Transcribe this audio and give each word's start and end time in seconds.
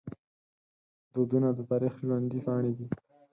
دودونه 1.13 1.47
د 1.57 1.59
تاریخ 1.69 1.93
ژوندي 2.05 2.39
پاڼې 2.45 2.71
دي. 2.77 2.87